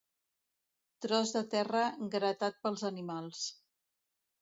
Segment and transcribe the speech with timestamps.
[1.07, 1.83] Tros de terra
[2.17, 3.47] gratat pels animals.